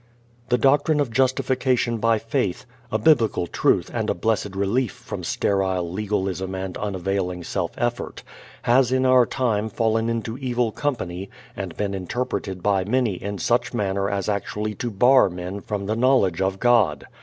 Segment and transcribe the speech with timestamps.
[0.49, 5.91] The doctrine of justification by faith a Biblical truth, and a blessed relief from sterile
[5.91, 8.23] legalism and unavailing self effort
[8.63, 13.75] has in our time fallen into evil company and been interpreted by many in such
[13.75, 17.05] manner as actually to bar men from the knowledge of God.